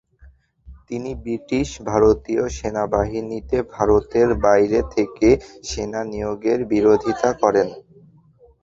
[0.89, 5.27] তিনি ব্রিটিশ ভারতীয় সেনাবাহিনীতে ভারতের বাইরে থেকে
[5.69, 7.67] সেনা নিয়োগের বিরোধিতা করেন।